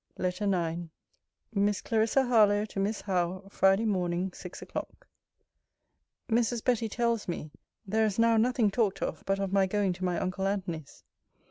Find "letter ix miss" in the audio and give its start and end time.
0.17-1.81